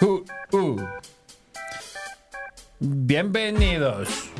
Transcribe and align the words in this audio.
Uh, 0.00 0.24
uh. 0.52 0.76
Bienvenidos. 2.78 4.30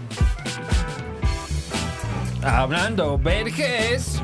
Hablando 2.42 3.18
Vergés. 3.18 4.22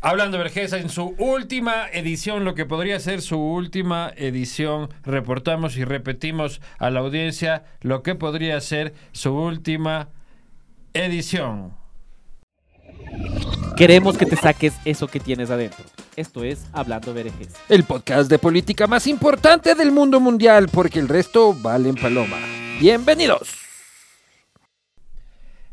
Hablando 0.00 0.38
Vergés 0.38 0.72
en 0.72 0.88
su 0.88 1.14
última 1.18 1.90
edición, 1.92 2.46
lo 2.46 2.54
que 2.54 2.64
podría 2.64 2.98
ser 3.00 3.20
su 3.20 3.38
última 3.38 4.12
edición, 4.16 4.88
reportamos 5.04 5.76
y 5.76 5.84
repetimos 5.84 6.62
a 6.78 6.88
la 6.88 7.00
audiencia 7.00 7.64
lo 7.82 8.02
que 8.02 8.14
podría 8.14 8.58
ser 8.62 8.94
su 9.12 9.34
última 9.34 10.08
edición. 10.94 11.74
Queremos 13.80 14.18
que 14.18 14.26
te 14.26 14.36
saques 14.36 14.74
eso 14.84 15.08
que 15.08 15.18
tienes 15.20 15.50
adentro. 15.50 15.86
Esto 16.14 16.44
es 16.44 16.66
Hablando 16.74 17.14
Vergés. 17.14 17.54
El 17.66 17.84
podcast 17.84 18.28
de 18.28 18.38
política 18.38 18.86
más 18.86 19.06
importante 19.06 19.74
del 19.74 19.90
mundo 19.90 20.20
mundial, 20.20 20.68
porque 20.70 20.98
el 20.98 21.08
resto 21.08 21.54
vale 21.54 21.88
en 21.88 21.94
paloma. 21.94 22.36
Bienvenidos. 22.78 23.54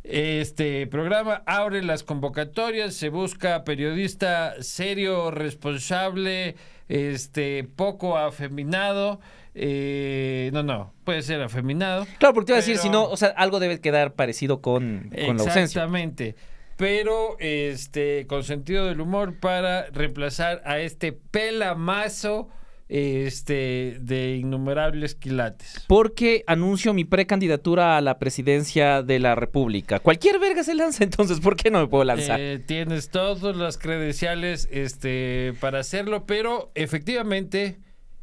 Este 0.06 0.88
programa 0.88 1.44
abre 1.46 1.84
las 1.84 2.04
convocatorias, 2.04 2.94
se 2.94 3.10
busca 3.10 3.66
periodista 3.66 4.54
serio, 4.62 5.30
responsable, 5.30 6.56
este 6.88 7.66
poco 7.66 8.18
afeminado. 8.18 9.20
eh, 9.54 10.50
no, 10.54 10.64
no, 10.64 10.94
puede 11.04 11.24
ser 11.24 11.42
afeminado. 11.42 12.08
Claro, 12.20 12.34
porque 12.34 12.46
te 12.46 12.52
iba 12.54 12.60
a 12.60 12.62
decir, 12.62 12.78
si 12.78 12.88
no, 12.88 13.04
o 13.04 13.18
sea, 13.18 13.34
algo 13.36 13.60
debe 13.60 13.82
quedar 13.82 14.14
parecido 14.14 14.62
con, 14.62 15.12
con 15.26 15.36
la 15.36 15.44
ausencia. 15.44 15.84
Exactamente. 15.84 16.38
Pero 16.78 17.38
este 17.40 18.26
con 18.28 18.44
sentido 18.44 18.86
del 18.86 19.02
humor 19.02 19.40
para 19.40 19.88
reemplazar 19.88 20.62
a 20.66 20.80
este 20.80 21.12
pelamazo 21.12 22.50
este 22.90 23.98
de 24.00 24.38
innumerables 24.38 25.16
quilates. 25.16 25.84
Porque 25.88 26.44
anuncio 26.48 26.94
mi 26.94 27.04
precandidatura 27.04 27.98
a 27.98 28.02
la 28.02 28.20
presidencia 28.20 29.04
de 29.04 29.20
la 29.20 29.36
República. 29.36 30.00
Cualquier 30.00 30.40
verga 30.40 30.64
se 30.64 30.76
lanza, 30.76 31.04
entonces, 31.04 31.40
¿por 31.40 31.56
qué 31.56 31.70
no 31.70 31.80
me 31.80 31.88
puedo 31.88 32.04
lanzar? 32.04 32.40
Eh, 32.40 32.60
tienes 32.60 33.10
todas 33.10 33.56
las 33.56 33.78
credenciales 33.78 34.68
este, 34.72 35.54
para 35.60 35.80
hacerlo, 35.80 36.26
pero 36.26 36.72
efectivamente 36.76 37.80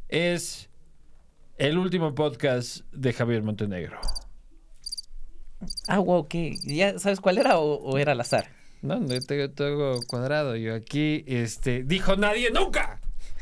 es 0.09 0.69
el 1.57 1.77
último 1.77 2.15
podcast 2.15 2.81
de 2.91 3.13
Javier 3.13 3.43
Montenegro. 3.43 3.99
Ah, 5.87 5.99
wow, 5.99 6.27
¿qué? 6.27 6.55
¿Ya 6.63 6.97
sabes 6.99 7.19
cuál 7.19 7.37
era 7.37 7.57
o, 7.59 7.75
o 7.75 7.97
era 7.97 8.11
al 8.13 8.21
azar? 8.21 8.47
No, 8.81 8.99
no 8.99 9.19
tengo 9.21 9.49
todo 9.49 9.99
cuadrado. 10.07 10.55
Yo 10.55 10.75
aquí, 10.75 11.23
este, 11.27 11.83
dijo 11.83 12.15
nadie 12.15 12.51
nunca. 12.51 12.99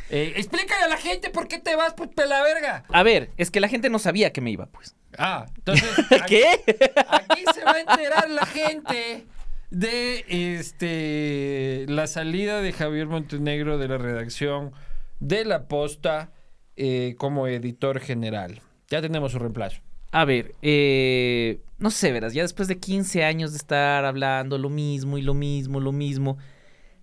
Eh, 0.10 0.34
explícale 0.38 0.84
a 0.84 0.88
la 0.88 0.98
gente 0.98 1.30
por 1.30 1.48
qué 1.48 1.60
te 1.60 1.76
vas, 1.76 1.94
pues, 1.96 2.10
pela 2.10 2.42
verga. 2.44 2.84
A 2.90 3.04
ver, 3.04 3.32
es 3.38 3.50
que 3.52 3.60
la 3.60 3.68
gente 3.68 3.90
no 3.90 4.00
sabía 4.00 4.32
que 4.32 4.42
me 4.42 4.52
iba, 4.52 4.68
pues. 4.68 4.96
Ah, 5.18 5.46
entonces. 5.56 5.90
aquí- 6.22 6.36
¿Qué? 6.36 6.96
Aquí 7.08 7.44
se 7.54 7.64
va 7.64 7.74
a 7.74 7.80
enterar 7.80 8.30
la 8.30 8.46
gente 8.46 9.26
de 9.70 10.24
este 10.30 11.86
la 11.92 12.06
salida 12.08 12.62
de 12.62 12.72
Javier 12.74 13.08
Montenegro 13.08 13.78
de 13.78 13.88
la 13.88 13.98
redacción 13.98 14.72
de 15.20 15.46
La 15.46 15.68
Posta 15.68 16.32
eh, 16.76 17.16
como 17.18 17.48
editor 17.48 18.00
general. 18.00 18.62
Ya 18.90 19.02
tenemos 19.02 19.32
su 19.32 19.40
reemplazo. 19.40 19.82
A 20.14 20.26
ver, 20.26 20.54
eh, 20.62 21.60
no 21.80 21.90
sé, 21.90 22.12
verás, 22.12 22.36
ya 22.36 22.44
después 22.44 22.68
de 22.68 22.80
15 22.80 23.24
años 23.24 23.50
de 23.52 23.58
estar 23.58 24.06
hablando 24.06 24.60
lo 24.60 24.70
mismo 24.70 25.18
y 25.18 25.24
lo 25.24 25.34
mismo, 25.34 25.80
lo 25.80 25.92
mismo, 25.92 26.38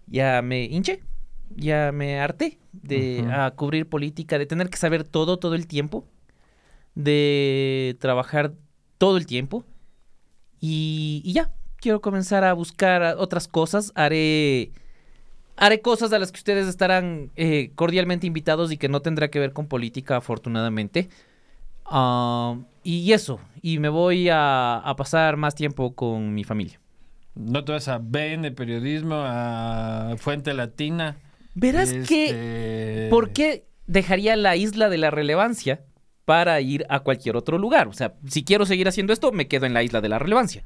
ya 0.07 0.41
me 0.43 0.67
hinché, 0.67 1.03
ya 1.57 1.91
me 1.91 2.21
harté 2.21 2.61
de 2.71 3.27
a 3.29 3.51
cubrir 3.51 3.89
política, 3.89 4.39
de 4.39 4.47
tener 4.47 4.71
que 4.71 4.77
saber 4.77 5.03
todo, 5.03 5.41
todo 5.41 5.57
el 5.57 5.67
tiempo, 5.67 6.05
de 6.95 7.97
trabajar 7.99 8.53
todo 8.97 9.17
el 9.17 9.27
tiempo 9.27 9.65
y, 10.61 11.21
y 11.25 11.33
ya, 11.33 11.53
quiero 11.79 12.01
comenzar 12.01 12.45
a 12.45 12.53
buscar 12.53 13.17
otras 13.19 13.49
cosas, 13.49 13.93
haré... 13.97 14.71
Haré 15.57 15.83
cosas 15.83 16.11
a 16.15 16.19
las 16.19 16.33
que 16.33 16.39
ustedes 16.39 16.67
estarán 16.67 17.33
eh, 17.37 17.73
cordialmente 17.75 18.27
invitados 18.27 18.73
y 18.73 18.79
que 18.79 18.89
no 18.89 19.03
tendrá 19.03 19.29
que 19.29 19.39
ver 19.39 19.53
con 19.53 19.67
política, 19.67 20.17
afortunadamente. 20.17 21.11
Ah, 21.85 22.57
y 22.83 23.13
eso, 23.13 23.41
y 23.63 23.79
me 23.79 23.89
voy 23.89 24.29
a, 24.29 24.77
a 24.79 24.97
pasar 24.97 25.37
más 25.37 25.55
tiempo 25.55 25.95
con 25.95 26.35
mi 26.35 26.45
familia. 26.45 26.81
No 27.35 27.65
te 27.65 27.73
vas 27.73 27.89
a 27.89 27.99
BN 27.99 28.51
Periodismo, 28.53 29.17
a 29.17 30.15
Fuente 30.19 30.53
Latina. 30.55 31.17
Verás 31.55 31.93
que, 31.93 32.25
Este, 32.27 33.09
¿por 33.11 33.31
qué 33.31 33.65
dejaría 33.87 34.37
la 34.37 34.57
isla 34.57 34.89
de 34.89 34.99
la 34.99 35.11
relevancia 35.11 35.85
para 36.25 36.61
ir 36.61 36.85
a 36.89 37.01
cualquier 37.01 37.37
otro 37.37 37.59
lugar? 37.59 37.89
O 37.89 37.93
sea, 37.93 38.15
si 38.27 38.45
quiero 38.45 38.67
seguir 38.67 38.89
haciendo 38.89 39.13
esto, 39.13 39.33
me 39.33 39.49
quedo 39.49 39.67
en 39.67 39.75
la 39.75 39.83
isla 39.83 40.01
de 40.01 40.09
la 40.09 40.19
relevancia. 40.19 40.63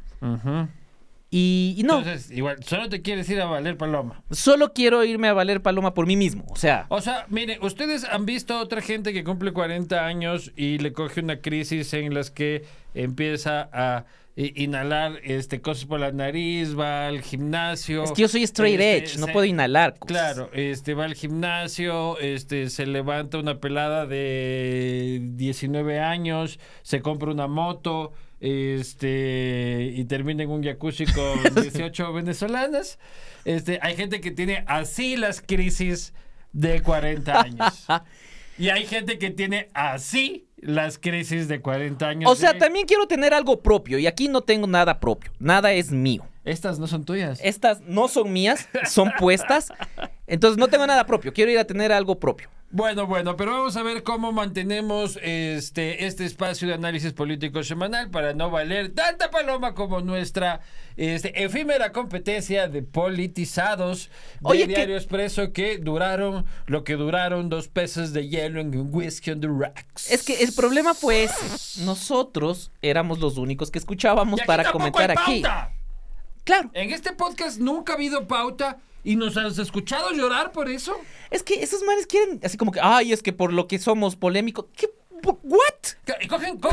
Y, 1.30 1.74
y 1.76 1.82
no, 1.82 1.98
Entonces, 1.98 2.30
igual, 2.30 2.62
solo 2.62 2.88
te 2.88 3.02
quieres 3.02 3.28
ir 3.28 3.40
a 3.40 3.46
Valer 3.46 3.76
Paloma. 3.76 4.22
solo 4.30 4.72
quiero 4.72 5.02
irme 5.04 5.26
a 5.28 5.32
valer 5.32 5.62
paloma 5.62 5.92
por 5.92 6.06
mí 6.06 6.16
mismo. 6.16 6.44
O 6.48 6.56
sea, 6.56 6.86
O 6.90 7.00
sea, 7.00 7.26
mire, 7.28 7.58
ustedes 7.60 8.04
han 8.04 8.24
visto 8.24 8.54
a 8.54 8.60
otra 8.62 8.80
gente 8.80 9.12
que 9.12 9.24
cumple 9.24 9.52
40 9.52 10.06
años 10.06 10.52
y 10.56 10.78
le 10.78 10.92
coge 10.92 11.20
una 11.20 11.40
crisis 11.40 11.92
en 11.94 12.14
las 12.14 12.30
que 12.30 12.64
empieza 12.94 13.68
a 13.72 14.04
inhalar 14.36 15.20
este 15.22 15.60
cosas 15.60 15.84
por 15.86 16.00
la 16.00 16.10
nariz, 16.12 16.76
va 16.78 17.06
al 17.08 17.20
gimnasio. 17.22 18.02
es 18.04 18.12
que 18.12 18.22
yo 18.22 18.28
soy 18.28 18.42
straight 18.44 18.80
este, 18.80 18.96
edge, 18.98 19.18
no 19.18 19.26
se- 19.26 19.32
puedo 19.32 19.46
inhalar. 19.46 19.96
cosas. 19.98 20.06
Claro, 20.34 20.50
este 20.52 20.94
va 20.94 21.04
al 21.04 21.14
gimnasio, 21.14 22.18
este 22.18 22.68
se 22.70 22.86
levanta 22.86 23.38
una 23.38 23.58
pelada 23.60 24.06
de 24.06 25.20
19 25.34 26.00
años, 26.00 26.58
se 26.82 27.00
compra 27.00 27.30
una 27.30 27.46
moto, 27.46 28.12
este 28.44 29.92
y 29.94 30.04
termina 30.04 30.42
en 30.42 30.50
un 30.50 30.62
jacuzzi 30.62 31.06
con 31.06 31.54
18 31.62 32.12
venezolanas. 32.12 32.98
Este, 33.44 33.78
hay 33.82 33.96
gente 33.96 34.20
que 34.20 34.30
tiene 34.30 34.64
así 34.66 35.16
las 35.16 35.40
crisis 35.40 36.12
de 36.52 36.80
40 36.82 37.40
años. 37.40 37.86
Y 38.56 38.68
hay 38.68 38.86
gente 38.86 39.18
que 39.18 39.30
tiene 39.30 39.68
así 39.74 40.46
las 40.58 40.96
crisis 40.96 41.48
de 41.48 41.60
40 41.60 42.08
años. 42.08 42.30
O 42.30 42.36
sea, 42.36 42.52
de- 42.52 42.60
también 42.60 42.86
quiero 42.86 43.08
tener 43.08 43.34
algo 43.34 43.60
propio 43.60 43.98
y 43.98 44.06
aquí 44.06 44.28
no 44.28 44.42
tengo 44.42 44.68
nada 44.68 45.00
propio, 45.00 45.32
nada 45.40 45.72
es 45.72 45.90
mío. 45.90 46.24
Estas 46.44 46.78
no 46.78 46.86
son 46.86 47.04
tuyas. 47.04 47.40
Estas 47.42 47.80
no 47.80 48.06
son 48.06 48.32
mías, 48.32 48.68
son 48.88 49.10
puestas. 49.18 49.72
Entonces 50.28 50.56
no 50.56 50.68
tengo 50.68 50.86
nada 50.86 51.04
propio, 51.04 51.32
quiero 51.32 51.50
ir 51.50 51.58
a 51.58 51.64
tener 51.64 51.90
algo 51.90 52.20
propio. 52.20 52.48
Bueno, 52.76 53.06
bueno, 53.06 53.36
pero 53.36 53.52
vamos 53.52 53.76
a 53.76 53.84
ver 53.84 54.02
cómo 54.02 54.32
mantenemos 54.32 55.16
este, 55.22 56.06
este 56.06 56.24
espacio 56.24 56.66
de 56.66 56.74
análisis 56.74 57.12
político 57.12 57.62
semanal 57.62 58.10
para 58.10 58.34
no 58.34 58.50
valer 58.50 58.92
tanta 58.92 59.30
paloma 59.30 59.74
como 59.76 60.00
nuestra 60.00 60.60
este, 60.96 61.44
efímera 61.44 61.92
competencia 61.92 62.66
de 62.66 62.82
politizados 62.82 64.08
de 64.08 64.10
Oye, 64.42 64.60
que- 64.66 64.74
Diario 64.74 64.96
Expreso 64.96 65.52
que 65.52 65.78
duraron 65.78 66.46
lo 66.66 66.82
que 66.82 66.94
duraron 66.94 67.48
dos 67.48 67.68
peces 67.68 68.12
de 68.12 68.28
hielo 68.28 68.60
en 68.60 68.76
un 68.76 68.88
whisky 68.92 69.30
on 69.30 69.40
the 69.40 69.46
rocks. 69.46 70.10
Es 70.10 70.24
que 70.24 70.42
el 70.42 70.52
problema 70.52 70.94
fue 70.94 71.22
ese. 71.22 71.84
Nosotros 71.84 72.72
éramos 72.82 73.20
los 73.20 73.36
únicos 73.38 73.70
que 73.70 73.78
escuchábamos 73.78 74.40
Y 74.40 74.42
aquí 74.42 74.46
para 74.48 74.72
comentar 74.72 75.12
hay 75.12 75.16
aquí. 75.16 75.42
pauta. 75.42 75.70
Claro, 76.42 76.70
En 76.74 76.90
este 76.92 77.12
podcast 77.12 77.60
nunca 77.60 77.92
ha 77.92 77.94
habido 77.96 78.26
pauta 78.26 78.78
y 79.04 79.16
nos 79.16 79.36
has 79.36 79.58
escuchado 79.58 80.10
llorar 80.12 80.50
por 80.52 80.68
eso. 80.68 80.96
es 81.30 81.42
que 81.42 81.62
esos 81.62 81.82
manes 81.82 82.06
quieren 82.06 82.40
así 82.42 82.56
como 82.56 82.72
que, 82.72 82.80
ay, 82.82 83.12
es 83.12 83.22
que 83.22 83.32
por 83.32 83.52
lo 83.52 83.68
que 83.68 83.78
somos 83.78 84.16
polémicos. 84.16 84.66
¿Qué? 84.76 84.88
¿What? 85.22 86.26
Cogen, 86.28 86.58
co- 86.58 86.70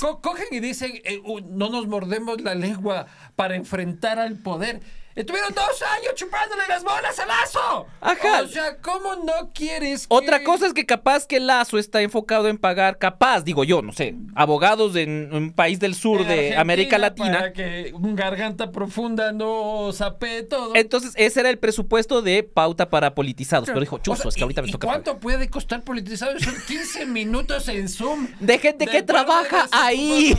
co- 0.00 0.20
cogen 0.22 0.46
y 0.52 0.60
dicen, 0.60 0.92
eh, 1.04 1.20
uh, 1.22 1.40
no 1.40 1.68
nos 1.68 1.86
mordemos 1.86 2.40
la 2.40 2.54
lengua 2.54 3.06
para 3.36 3.56
enfrentar 3.56 4.18
al 4.18 4.38
poder. 4.38 4.80
Estuvieron 5.20 5.54
dos 5.54 5.82
años 5.98 6.14
chupándole 6.14 6.62
las 6.68 6.82
bolas 6.84 7.18
a 7.18 7.26
Lazo. 7.26 7.86
Ajá. 8.00 8.42
O 8.42 8.48
sea, 8.48 8.76
¿cómo 8.78 9.16
no 9.16 9.50
quieres 9.54 10.06
que- 10.06 10.14
Otra 10.14 10.42
cosa 10.44 10.66
es 10.66 10.72
que 10.74 10.86
capaz 10.86 11.26
que 11.26 11.40
Lazo 11.40 11.78
está 11.78 12.00
enfocado 12.02 12.48
en 12.48 12.58
pagar, 12.58 12.98
capaz, 12.98 13.42
digo 13.42 13.64
yo, 13.64 13.82
no 13.82 13.92
sé, 13.92 14.14
abogados 14.34 14.96
en 14.96 15.30
un 15.32 15.52
país 15.52 15.78
del 15.80 15.94
sur 15.94 16.20
de 16.26 16.56
Argentina 16.56 16.60
América 16.60 16.98
Latina. 16.98 17.38
Para 17.38 17.52
que 17.52 17.92
un 17.94 18.14
garganta 18.16 18.70
profunda 18.70 19.32
no 19.32 19.90
sapee 19.92 20.42
todo. 20.44 20.74
Entonces, 20.76 21.12
ese 21.16 21.40
era 21.40 21.50
el 21.50 21.58
presupuesto 21.58 22.22
de 22.22 22.42
pauta 22.42 22.88
para 22.90 23.14
politizados. 23.14 23.66
Pero 23.66 23.80
dijo, 23.80 23.96
O 23.96 23.98
chuzo, 23.98 24.22
sea, 24.22 24.28
es 24.30 24.34
que 24.36 24.42
ahorita 24.42 24.60
¿y- 24.60 24.64
me 24.64 24.68
¿y 24.68 24.72
toca. 24.72 24.86
¿Cuánto 24.86 25.18
puede 25.18 25.48
costar 25.48 25.82
politizado? 25.82 26.38
Son 26.38 26.54
15 26.66 27.06
minutos 27.06 27.68
en 27.68 27.88
Zoom. 27.88 28.28
De 28.40 28.58
gente 28.58 28.86
que 28.86 29.02
parte 29.02 29.02
trabaja 29.04 29.62
de 29.64 29.68
ahí. 29.72 30.38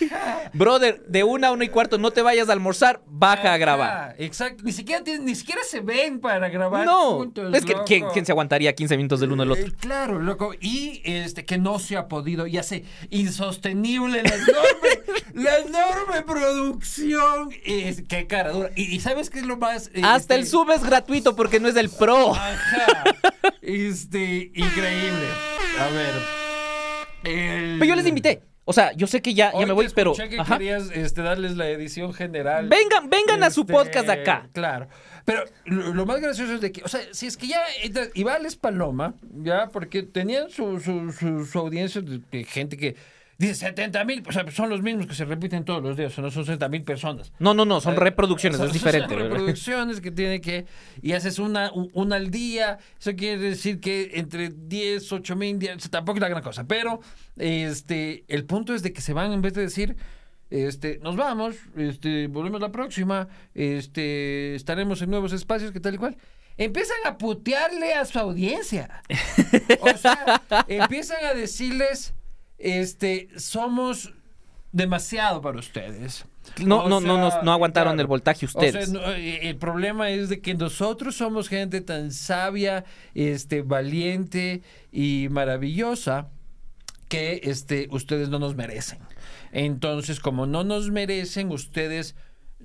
Brother, 0.52 1.02
de 1.06 1.24
una 1.24 1.48
a 1.48 1.52
una 1.52 1.64
y 1.64 1.68
cuarto, 1.68 1.98
no 1.98 2.10
te 2.10 2.22
vayas 2.22 2.48
a 2.48 2.52
almorzar, 2.52 3.00
baja 3.06 3.42
a 3.42 3.50
Ajá, 3.52 3.56
grabar. 3.58 4.14
Exacto. 4.24 4.62
Ni 4.64 4.72
siquiera, 4.72 5.02
tienen- 5.04 5.24
ni 5.24 5.34
siquiera 5.34 5.60
se 5.68 5.80
ven 5.80 6.20
para 6.20 6.48
grabar. 6.48 6.84
No, 6.86 7.16
juntos, 7.18 7.54
es 7.54 7.64
que. 7.64 7.74
¿quién, 7.86 8.04
quién 8.12 8.24
se 8.26 8.32
aguantaría 8.32 8.74
15 8.74 8.96
minutos 8.96 9.20
del 9.20 9.32
uno 9.32 9.42
al 9.42 9.50
otro? 9.52 9.64
Eh, 9.66 9.72
claro, 9.80 10.20
loco. 10.20 10.52
Y 10.60 11.00
este 11.04 11.44
que 11.44 11.58
no 11.58 11.78
se 11.78 11.96
ha 11.96 12.08
podido 12.08 12.46
y 12.46 12.58
hace 12.58 12.84
insostenible 13.10 14.22
la 14.22 14.34
enorme, 14.34 15.22
la 15.34 15.58
enorme 15.58 16.22
producción. 16.26 17.50
Es, 17.64 18.02
qué 18.08 18.26
cara 18.26 18.50
dura. 18.52 18.70
Y, 18.76 18.94
y 18.94 19.00
¿sabes 19.00 19.30
qué 19.30 19.40
es 19.40 19.46
lo 19.46 19.56
más? 19.56 19.88
Eh, 19.94 20.00
Hasta 20.02 20.16
este, 20.18 20.34
el 20.36 20.46
sub 20.46 20.70
es 20.70 20.82
gratuito 20.84 21.34
porque 21.36 21.60
no 21.60 21.68
es 21.68 21.74
del 21.74 21.90
pro. 21.90 22.34
Ajá. 22.34 23.04
Este, 23.60 24.50
increíble. 24.54 25.26
A 25.80 25.88
ver. 25.88 26.14
el- 27.24 27.78
Pero 27.78 27.88
yo 27.90 27.96
les 27.96 28.06
invité. 28.06 28.42
O 28.64 28.72
sea, 28.72 28.92
yo 28.92 29.06
sé 29.08 29.22
que 29.22 29.34
ya, 29.34 29.52
ya 29.52 29.66
me 29.66 29.72
voy, 29.72 29.88
te 29.88 29.94
pero. 29.94 30.14
que 30.14 30.38
ajá. 30.38 30.56
querías 30.56 30.90
este, 30.92 31.22
darles 31.22 31.56
la 31.56 31.68
edición 31.68 32.14
general. 32.14 32.68
Vengan, 32.68 33.10
vengan 33.10 33.42
a 33.42 33.50
su 33.50 33.62
Este, 33.62 33.72
podcast 33.72 34.06
de 34.06 34.12
acá. 34.12 34.48
Claro. 34.52 34.88
Pero 35.24 35.44
lo, 35.64 35.92
lo 35.94 36.06
más 36.06 36.20
gracioso 36.20 36.54
es 36.54 36.60
de 36.60 36.70
que, 36.70 36.82
o 36.84 36.88
sea, 36.88 37.00
si 37.12 37.26
es 37.26 37.36
que 37.36 37.48
ya 37.48 37.60
y 38.14 38.22
Vales 38.22 38.56
Paloma, 38.56 39.14
ya, 39.42 39.68
porque 39.68 40.02
tenían 40.04 40.48
su, 40.50 40.78
su, 40.78 41.12
su, 41.12 41.44
su 41.44 41.58
audiencia 41.58 42.00
de, 42.00 42.20
de 42.30 42.44
gente 42.44 42.76
que 42.76 42.94
dice 43.38 43.54
70 43.54 44.04
mil, 44.04 44.22
o 44.26 44.32
sea, 44.32 44.48
son 44.50 44.70
los 44.70 44.82
mismos 44.82 45.06
que 45.06 45.14
se 45.14 45.24
repiten 45.24 45.64
todos 45.64 45.82
los 45.82 45.96
días, 45.96 46.16
o 46.18 46.22
no 46.22 46.30
son 46.30 46.44
70 46.44 46.68
mil 46.68 46.84
personas. 46.84 47.32
No, 47.38 47.54
no, 47.54 47.64
no, 47.64 47.80
son 47.80 47.94
Eh, 47.94 47.98
reproducciones, 47.98 48.60
es 48.60 48.72
diferente. 48.72 49.14
Son 49.14 49.22
reproducciones 49.22 50.00
que 50.00 50.10
tiene 50.10 50.40
que. 50.40 50.66
Y 51.00 51.12
haces 51.12 51.38
una, 51.38 51.70
una 51.92 52.16
al 52.16 52.30
día. 52.30 52.78
Eso 53.00 53.14
quiere 53.16 53.38
decir 53.38 53.80
que 53.80 54.12
entre 54.14 54.50
10, 54.50 55.12
8 55.12 55.36
mil, 55.36 55.58
10, 55.58 55.90
tampoco 55.90 56.18
es 56.18 56.22
la 56.22 56.28
gran 56.28 56.42
cosa. 56.42 56.64
Pero 56.64 57.00
este 57.36 58.24
el 58.28 58.44
punto 58.44 58.74
es 58.74 58.82
de 58.82 58.92
que 58.92 59.00
se 59.00 59.12
van, 59.12 59.32
en 59.32 59.42
vez 59.42 59.54
de 59.54 59.62
decir. 59.62 59.96
Este, 60.50 61.00
nos 61.02 61.16
vamos, 61.16 61.56
este, 61.78 62.26
volvemos 62.26 62.60
la 62.60 62.70
próxima, 62.70 63.26
este, 63.54 64.54
estaremos 64.54 65.00
en 65.00 65.08
nuevos 65.08 65.32
espacios, 65.32 65.72
que 65.72 65.80
tal 65.80 65.94
y 65.94 65.96
cual. 65.96 66.16
Empiezan 66.58 66.98
a 67.06 67.16
putearle 67.16 67.94
a 67.94 68.04
su 68.04 68.18
audiencia. 68.18 69.02
O 69.80 69.96
sea, 69.96 70.42
empiezan 70.68 71.24
a 71.24 71.32
decirles, 71.32 72.12
este, 72.62 73.28
somos 73.36 74.12
demasiado 74.72 75.40
para 75.40 75.58
ustedes. 75.58 76.24
No, 76.64 76.84
O 76.84 76.88
no, 76.88 77.00
no, 77.00 77.18
no, 77.18 77.42
no 77.42 77.52
aguantaron 77.52 77.92
claro. 77.92 78.00
el 78.00 78.06
voltaje 78.08 78.46
O 78.46 78.48
sea, 78.48 78.62
ustedes. 78.66 78.90
no, 78.90 79.00
eh, 79.12 79.48
el 79.48 79.56
problema 79.56 80.10
es 80.10 80.28
de 80.28 80.40
que 80.40 80.54
nosotros 80.54 81.14
somos 81.14 81.48
gente 81.48 81.80
tan 81.80 82.10
sabia, 82.10 82.84
este, 83.14 83.62
valiente 83.62 84.62
y 84.90 85.28
maravillosa 85.30 86.30
que 87.08 87.42
este, 87.44 87.88
ustedes 87.90 88.28
no 88.28 88.38
nos 88.38 88.56
merecen. 88.56 88.98
Entonces, 89.52 90.18
como 90.18 90.46
no 90.46 90.64
nos 90.64 90.90
merecen, 90.90 91.50
ustedes 91.50 92.16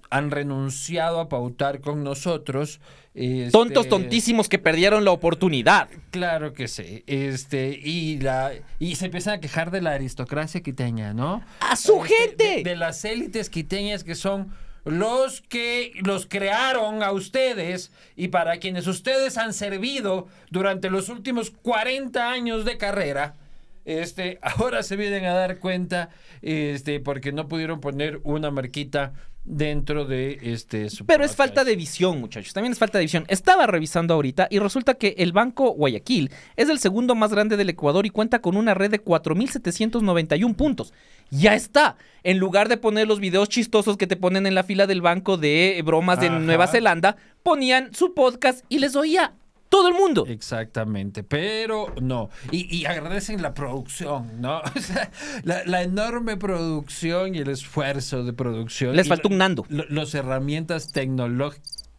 han 0.10 0.32
renunciado 0.32 1.20
a 1.20 1.30
pautar 1.30 1.82
con 1.82 2.04
nosotros. 2.04 2.80
este, 3.14 3.52
Tontos, 3.52 3.88
tontísimos 3.90 4.48
que 4.50 4.60
perdieron 4.60 5.04
la 5.06 5.12
oportunidad. 5.12 5.90
Claro 6.12 6.54
que 6.54 6.68
sí. 6.68 7.04
Este, 7.08 7.80
y 7.84 8.20
la, 8.20 8.52
y 8.80 8.96
se 8.96 9.06
empiezan 9.06 9.36
a 9.36 9.40
quejar 9.40 9.72
de 9.72 9.82
la 9.82 9.92
aristocracia 9.92 10.62
quiteña, 10.62 11.14
¿no? 11.14 11.44
¡A 11.60 11.76
su 11.76 12.04
Este, 12.04 12.16
gente! 12.16 12.56
De, 12.58 12.64
de 12.72 12.76
las 12.76 13.04
élites 13.06 13.50
quiteñas 13.50 14.04
que 14.04 14.16
son 14.16 14.54
los 14.86 15.42
que 15.42 15.92
los 16.04 16.28
crearon 16.28 17.04
a 17.04 17.12
ustedes 17.12 17.92
y 18.16 18.30
para 18.30 18.58
quienes 18.58 18.88
ustedes 18.88 19.38
han 19.38 19.54
servido 19.54 20.28
durante 20.50 20.90
los 20.90 21.10
últimos 21.10 21.52
40 21.52 22.32
años 22.32 22.64
de 22.64 22.78
carrera. 22.78 23.36
Este, 23.84 24.40
ahora 24.42 24.84
se 24.84 24.96
vienen 24.96 25.26
a 25.26 25.34
dar 25.34 25.60
cuenta, 25.60 26.10
este, 26.42 27.00
porque 27.00 27.32
no 27.32 27.48
pudieron 27.48 27.80
poner 27.82 28.20
una 28.24 28.52
marquita 28.52 29.14
dentro 29.48 30.06
de 30.06 30.38
este 30.42 30.90
su 30.90 31.06
Pero 31.06 31.24
es 31.24 31.36
falta 31.36 31.64
de 31.64 31.76
visión, 31.76 32.20
muchachos. 32.20 32.54
También 32.54 32.74
es 32.74 32.78
falta 32.78 32.98
de 32.98 33.06
visión. 33.06 33.26
Estaba 33.30 33.66
revisando 33.66 34.14
ahorita 34.14 34.48
y 34.52 34.60
resulta 34.60 34.96
que 34.96 35.16
el 35.18 35.32
Banco 35.32 35.72
Guayaquil 35.72 36.30
es 36.56 36.70
el 36.70 36.80
segundo 36.80 37.16
más 37.16 37.32
grande 37.32 37.58
del 37.58 37.70
Ecuador 37.70 38.06
y 38.06 38.10
cuenta 38.10 38.40
con 38.40 38.58
una 38.58 38.74
red 38.74 38.92
de 38.92 39.04
4.791 39.04 40.56
puntos. 40.56 40.94
Ya 41.32 41.56
está. 41.56 41.96
En 42.24 42.38
lugar 42.38 42.68
de 42.68 42.78
poner 42.78 43.08
los 43.08 43.20
videos 43.20 43.50
chistosos 43.50 43.98
que 43.98 44.08
te 44.08 44.18
ponen 44.18 44.46
en 44.46 44.56
la 44.56 44.64
fila 44.64 44.86
del 44.86 45.02
banco 45.02 45.38
de 45.38 45.82
bromas 45.86 46.20
de 46.20 46.28
Ajá. 46.28 46.40
Nueva 46.40 46.68
Zelanda, 46.68 47.16
ponían 47.42 47.94
su 47.94 48.14
podcast 48.14 48.66
y 48.70 48.80
les 48.80 48.96
oía 48.96 49.34
todo 49.70 49.88
el 49.90 49.94
mundo. 49.94 50.26
Exactamente, 50.28 51.24
pero 51.24 51.94
no. 52.02 52.30
Y, 52.52 52.74
y 52.76 52.86
agradecen 52.86 53.42
la 53.42 53.54
producción, 53.54 54.42
¿no? 54.42 54.62
O 54.76 54.80
sea, 54.80 55.12
la, 55.44 55.64
la 55.66 55.84
enorme 55.84 56.38
producción 56.38 57.36
y 57.36 57.40
el 57.40 57.50
esfuerzo 57.50 58.24
de 58.24 58.34
producción. 58.34 58.96
Les 58.96 59.08
faltó 59.08 59.30
un 59.30 59.38
Nando. 59.38 59.66
Las 59.70 60.14
herramientas 60.16 60.92
tecnológicas. 60.92 61.90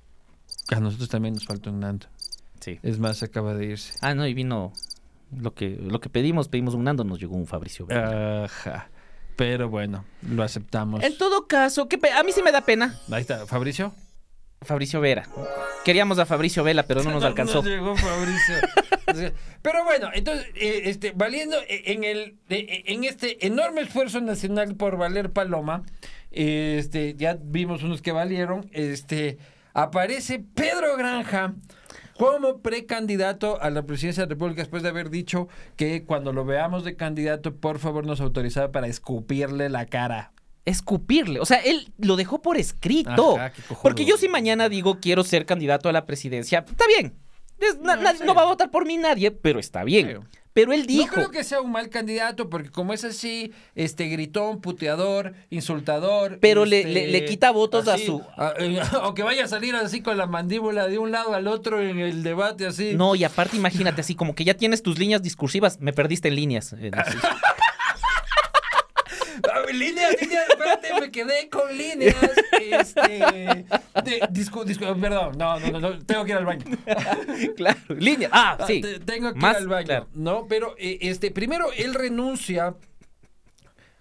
A 0.70 0.80
nosotros 0.80 1.08
también 1.08 1.34
nos 1.34 1.44
falta 1.46 1.70
un 1.70 1.80
Nando. 1.80 2.06
Sí. 2.60 2.78
Es 2.82 2.98
más, 2.98 3.22
acaba 3.22 3.54
de 3.54 3.66
irse. 3.66 3.94
Ah, 4.00 4.14
no, 4.14 4.26
y 4.26 4.34
vino 4.34 4.72
lo 5.36 5.54
que, 5.54 5.70
lo 5.80 6.00
que 6.00 6.08
pedimos, 6.08 6.48
pedimos 6.48 6.74
un 6.74 6.84
Nando, 6.84 7.04
nos 7.04 7.18
llegó 7.20 7.36
un 7.36 7.46
Fabricio. 7.46 7.86
Ajá. 7.90 8.88
Pero 9.36 9.68
bueno, 9.68 10.04
lo 10.22 10.42
aceptamos. 10.42 11.02
En 11.04 11.16
todo 11.16 11.46
caso, 11.46 11.88
qué 11.88 11.96
pe- 11.96 12.10
a 12.10 12.22
mí 12.24 12.32
sí 12.32 12.42
me 12.42 12.50
da 12.50 12.62
pena. 12.62 12.98
Ahí 13.10 13.20
está, 13.20 13.46
Fabricio. 13.46 13.94
Fabricio 14.62 15.00
Vera. 15.00 15.26
Queríamos 15.84 16.18
a 16.18 16.26
Fabricio 16.26 16.64
Vela, 16.64 16.82
pero 16.82 17.02
no 17.02 17.10
nos 17.10 17.24
alcanzó. 17.30 17.62
llegó 17.62 17.96
Fabricio. 17.96 18.54
Pero 19.62 19.84
bueno, 19.84 20.10
entonces, 20.12 20.46
eh, 20.54 20.82
este, 20.84 21.12
valiendo 21.12 21.56
eh, 21.66 21.84
en 21.86 22.04
el, 22.04 22.36
eh, 22.50 22.84
en 22.86 23.04
este 23.04 23.46
enorme 23.46 23.80
esfuerzo 23.80 24.20
nacional 24.20 24.76
por 24.76 24.98
valer 24.98 25.30
Paloma, 25.30 25.82
este, 26.30 27.14
ya 27.16 27.38
vimos 27.40 27.82
unos 27.82 28.02
que 28.02 28.12
valieron, 28.12 28.68
este, 28.72 29.38
aparece 29.72 30.40
Pedro 30.40 30.96
Granja 30.98 31.54
como 32.18 32.58
precandidato 32.58 33.62
a 33.62 33.70
la 33.70 33.84
presidencia 33.84 34.24
de 34.24 34.26
la 34.26 34.34
República 34.34 34.60
después 34.60 34.82
de 34.82 34.90
haber 34.90 35.08
dicho 35.08 35.48
que 35.76 36.04
cuando 36.04 36.32
lo 36.34 36.44
veamos 36.44 36.84
de 36.84 36.96
candidato, 36.96 37.54
por 37.56 37.78
favor 37.78 38.04
nos 38.04 38.20
autorizaba 38.20 38.72
para 38.72 38.88
escupirle 38.88 39.70
la 39.70 39.86
cara. 39.86 40.32
Escupirle. 40.64 41.40
O 41.40 41.46
sea, 41.46 41.58
él 41.58 41.92
lo 41.98 42.16
dejó 42.16 42.42
por 42.42 42.56
escrito. 42.56 43.36
Ajá. 43.36 43.52
Porque 43.82 44.04
yo 44.04 44.16
si 44.16 44.28
mañana 44.28 44.68
digo 44.68 44.98
quiero 45.00 45.24
ser 45.24 45.46
candidato 45.46 45.88
a 45.88 45.92
la 45.92 46.04
presidencia, 46.06 46.64
está 46.68 46.84
bien. 46.86 47.14
Es- 47.58 47.78
na- 47.80 47.96
No, 47.96 48.02
na- 48.02 48.12
sí. 48.12 48.22
no 48.24 48.34
va 48.34 48.42
a 48.42 48.46
votar 48.46 48.70
por 48.70 48.86
mí 48.86 48.96
nadie, 48.96 49.30
pero 49.30 49.58
está 49.58 49.82
bien. 49.84 50.20
Pero 50.54 50.72
él 50.72 50.80
No 50.80 50.86
dijo, 50.86 51.14
creo 51.14 51.30
que 51.30 51.44
sea 51.44 51.60
un 51.60 51.70
mal 51.70 51.88
candidato, 51.88 52.48
porque 52.50 52.68
como 52.70 52.92
es 52.92 53.04
así, 53.04 53.52
este 53.76 54.08
gritón, 54.08 54.60
puteador, 54.60 55.34
insultador. 55.50 56.38
Pero 56.40 56.64
le- 56.64 56.80
este, 56.80 56.92
le- 56.92 57.08
le 57.08 57.24
quita 57.26 57.50
votos 57.52 57.86
a 57.86 57.96
su- 57.96 58.22
a- 58.36 58.54
eh, 58.58 58.80
o 59.04 59.14
que 59.14 59.22
vaya 59.22 59.44
a 59.44 59.48
salir 59.48 59.76
así 59.76 60.00
con 60.02 60.16
la 60.16 60.26
mandíbula 60.26 60.88
de 60.88 60.98
un 60.98 61.12
lado 61.12 61.34
al 61.34 61.46
otro 61.46 61.80
en 61.80 61.98
el 62.00 62.22
debate 62.24 62.66
así. 62.66 62.94
no, 62.94 63.14
y 63.14 63.22
aparte 63.24 63.56
imagínate 63.56 64.00
así, 64.00 64.14
como 64.16 64.34
que 64.34 64.44
ya 64.44 64.54
tienes 64.54 64.82
tus 64.82 64.98
líneas 64.98 65.22
discursivas, 65.22 65.78
me 65.80 65.92
perdiste 65.92 66.28
en 66.28 66.34
líneas. 66.36 66.72
eh, 66.72 66.90
no 66.90 67.02
Líneas, 69.72 70.16
líneas, 70.20 70.44
espérate, 70.48 71.00
me 71.00 71.10
quedé 71.10 71.48
con 71.48 71.76
líneas. 71.76 72.16
Este. 72.60 73.66
de- 74.04 74.94
perdón, 75.00 75.36
no, 75.38 75.58
no, 75.60 75.70
no, 75.72 75.80
no, 75.80 75.98
tengo 76.04 76.24
que 76.24 76.30
ir 76.32 76.36
al 76.36 76.44
baño. 76.46 76.64
claro, 77.56 77.78
líneas. 77.96 78.30
Ah, 78.34 78.56
Ah, 78.60 78.66
sí. 78.66 78.80
te- 78.80 79.00
tengo 79.00 79.32
que 79.32 79.38
Más, 79.40 79.52
ir 79.52 79.56
al 79.58 79.68
baño. 79.68 79.86
claro. 79.86 80.08
No, 80.14 80.46
pero 80.48 80.74
eh, 80.78 80.98
este, 81.02 81.30
primero 81.30 81.72
él 81.76 81.94
renuncia. 81.94 82.74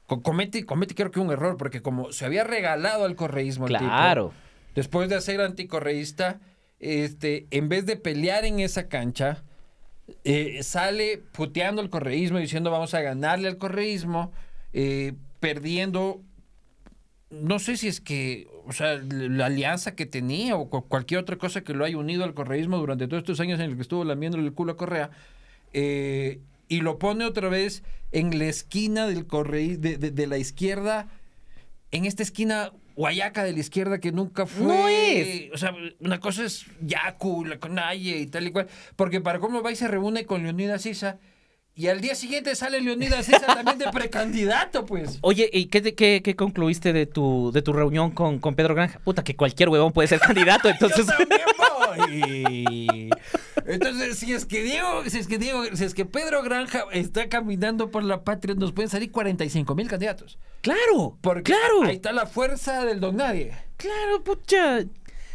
co- 0.06 0.22
Comete, 0.22 0.66
comete 0.66 0.96
creo 0.96 1.12
que 1.12 1.20
un 1.20 1.32
error, 1.32 1.58
porque 1.58 1.82
como 1.82 2.12
se 2.12 2.26
había 2.26 2.44
regalado 2.44 3.06
al 3.06 3.16
correísmo 3.16 3.68
el 3.68 3.74
tipo, 3.74 3.86
Claro. 3.86 4.34
después 4.76 5.10
de 5.10 5.20
ser 5.22 5.42
anticorreísta, 5.42 6.40
este, 6.80 7.48
en 7.52 7.70
vez 7.70 7.86
de 7.86 7.96
pelear 7.98 8.46
en 8.46 8.60
esa 8.60 8.88
cancha, 8.88 9.44
eh, 10.24 10.64
sale 10.64 11.22
puteando 11.34 11.82
el 11.82 11.90
correísmo, 11.90 12.38
diciendo 12.38 12.72
vamos 12.72 12.94
a 12.94 13.02
ganarle 13.02 13.48
al 13.50 13.58
correísmo, 13.58 14.32
eh, 14.74 15.14
perdiendo, 15.40 16.22
no 17.30 17.60
sé 17.60 17.78
si 17.78 17.88
es 17.88 18.02
que, 18.02 18.48
o 18.66 18.72
sea, 18.74 18.96
la 19.10 19.48
alianza 19.48 19.96
que 19.96 20.06
tenía 20.06 20.56
o 20.56 20.70
cu- 20.70 20.88
cualquier 20.88 21.20
otra 21.20 21.38
cosa 21.38 21.62
que 21.62 21.74
lo 21.74 21.84
haya 21.86 21.98
unido 21.98 22.24
al 22.24 22.34
correísmo 22.34 22.78
durante 22.78 23.08
todos 23.08 23.22
estos 23.22 23.40
años 23.40 23.60
en 23.60 23.70
el 23.72 23.76
que 23.76 23.82
estuvo 23.82 24.04
lamiendo 24.04 24.38
el 24.38 24.54
culo 24.54 24.74
a 24.74 24.78
Correa, 24.78 25.12
eh, 25.74 26.40
y 26.70 26.82
lo 26.82 27.00
pone 27.00 27.26
otra 27.26 27.50
vez 27.50 27.84
en 28.12 28.38
la 28.40 28.46
esquina 28.46 29.08
del 29.08 29.26
correí 29.28 29.76
de, 29.78 29.98
de- 29.98 30.12
de 30.12 30.28
la 30.28 30.38
izquierda, 30.38 31.08
en 31.92 32.06
esta 32.06 32.24
esquina 32.24 32.72
guayaca 32.96 33.44
de 33.44 33.54
la 33.54 33.60
izquierda 33.60 34.00
que 34.00 34.12
nunca 34.12 34.46
fue. 34.46 34.66
No 34.66 34.88
es. 34.90 35.52
O 35.54 35.58
sea, 35.58 35.74
una 36.00 36.20
cosa 36.20 36.44
es 36.46 36.66
Yacu, 36.82 37.46
la 37.46 37.60
Conalle 37.60 38.18
y 38.18 38.26
tal 38.28 38.48
y 38.48 38.52
cual. 38.52 38.68
Porque 38.96 39.22
para 39.22 39.40
cómo 39.40 39.62
va 39.62 39.72
y 39.72 39.76
se 39.76 39.88
reúne 39.88 40.26
con 40.26 40.44
Leonidas 40.44 40.82
Sisa. 40.82 41.20
Y 41.80 41.90
al 41.90 42.02
día 42.02 42.16
siguiente 42.16 42.56
sale 42.56 42.82
Leonidas 42.82 43.26
Sisa 43.28 43.46
también 43.46 43.78
de 43.78 43.86
precandidato, 43.92 44.84
pues. 44.88 45.20
Oye, 45.22 45.48
¿y 45.54 45.68
qué, 45.68 45.94
qué- 45.94 46.22
qué 46.24 46.36
concluiste 46.36 46.92
de 46.92 47.06
tu, 47.06 47.52
de 47.54 47.62
tu 47.62 47.72
reunión 47.72 48.10
con, 48.10 48.40
con 48.40 48.56
Pedro 48.56 48.74
Granja? 48.74 49.00
Puta, 49.04 49.24
que 49.24 49.36
cualquier 49.36 49.70
huevón 49.70 49.94
puede 49.94 50.08
ser 50.08 50.20
candidato, 50.20 50.68
entonces... 50.70 51.06
Yo 51.06 51.16
voy. 51.96 53.10
Entonces, 53.68 54.18
si 54.18 54.34
es 54.34 54.46
que 54.48 54.64
Diego, 54.64 55.04
si 55.08 55.20
es 55.20 55.28
que 55.28 55.38
Diego, 55.38 55.64
si 55.76 55.84
es 55.84 55.94
que 55.94 56.06
Pedro 56.06 56.42
Granja 56.42 56.86
está 56.94 57.30
caminando 57.30 57.92
por 57.92 58.04
la 58.04 58.24
patria, 58.24 58.56
nos 58.56 58.72
pueden 58.72 58.90
salir 58.90 59.12
45 59.12 59.76
mil 59.76 59.88
candidatos. 59.88 60.40
claro, 60.62 61.18
Porque 61.22 61.44
claro. 61.54 61.84
ahí 61.84 61.96
está 61.98 62.12
la 62.12 62.26
fuerza 62.26 62.86
del 62.86 63.00
don 63.00 63.18
nadie. 63.18 63.54
Claro, 63.78 64.24
pucha. 64.24 64.80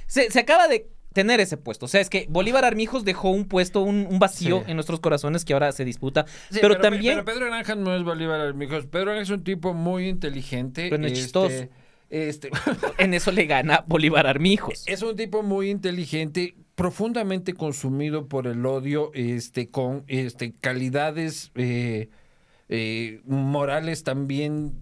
Se, 0.09 0.31
se 0.31 0.41
acaba 0.41 0.67
de 0.69 0.89
tener 1.13 1.41
ese 1.41 1.57
puesto. 1.57 1.87
O 1.87 1.89
sea, 1.89 2.01
es 2.01 2.11
que 2.11 2.27
Bolívar 2.29 2.65
Armijos 2.65 3.05
dejó 3.05 3.31
un 3.31 3.47
puesto, 3.47 3.81
un, 3.83 4.07
un 4.09 4.19
vacío 4.19 4.61
Sí. 4.65 4.71
en 4.71 4.77
nuestros 4.77 5.01
corazones 5.01 5.45
que 5.45 5.53
ahora 5.53 5.73
se 5.73 5.85
disputa. 5.85 6.27
Sí, 6.51 6.59
pero, 6.61 6.79
también. 6.79 7.15
Pero 7.15 7.25
Pedro 7.25 7.47
Granja 7.47 7.75
no 7.75 7.95
es 7.95 8.03
Bolívar 8.03 8.41
Armijos. 8.41 8.87
Pedro 8.87 9.07
Granja 9.07 9.23
es 9.23 9.31
un 9.31 9.45
tipo 9.45 9.75
muy 9.75 10.09
inteligente. 10.09 10.89
Pero 10.91 11.01
no 11.01 11.07
es 11.07 11.13
este, 11.13 11.23
chistoso. 11.25 11.69
Este, 12.11 12.51
En 12.99 13.15
eso 13.15 13.33
le 13.33 13.47
gana 13.47 13.85
Bolívar 13.87 14.27
Armijos. 14.27 14.85
es 14.87 15.03
un 15.03 15.17
tipo 15.17 15.43
muy 15.43 15.71
inteligente 15.71 16.55
profundamente 16.75 17.55
consumido 17.55 18.27
por 18.29 18.47
el 18.47 18.65
odio, 18.67 19.11
este, 19.15 19.69
con 19.69 20.05
este, 20.09 20.53
calidades 20.61 21.51
eh, 21.55 22.09
eh, 22.69 23.21
morales 23.27 24.05
también 24.05 24.75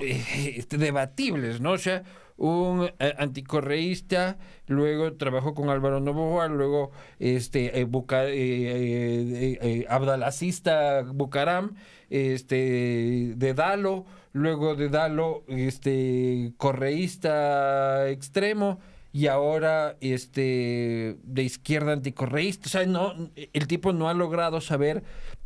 eh, 0.00 0.54
este, 0.56 0.78
debatibles, 0.78 1.60
¿no? 1.60 1.72
O 1.72 1.78
sea, 1.78 2.02
un 2.42 2.90
eh, 2.98 3.14
anticorreísta, 3.18 4.36
luego 4.66 5.12
trabajó 5.14 5.54
con 5.54 5.70
Álvaro 5.70 6.00
Novoa, 6.00 6.48
luego 6.48 6.90
este 7.20 7.78
eh, 7.78 7.84
Buca- 7.84 8.26
eh, 8.26 8.32
eh, 8.34 9.58
eh, 9.62 9.86
abdalacista 9.88 11.02
Bucaram, 11.02 11.76
este 12.10 13.34
de 13.36 13.54
Dalo, 13.54 14.06
luego 14.32 14.74
de 14.74 14.88
Dalo, 14.88 15.44
este 15.46 16.52
correísta 16.56 18.08
extremo 18.10 18.80
y 19.12 19.28
ahora 19.28 19.96
este 20.00 21.16
de 21.22 21.42
izquierda 21.44 21.92
anticorreísta. 21.92 22.66
O 22.66 22.70
sea, 22.70 22.86
no, 22.86 23.14
el 23.36 23.66
tipo 23.68 23.92
no 23.92 24.08
ha 24.08 24.14
logrado 24.14 24.60
saber 24.60 25.04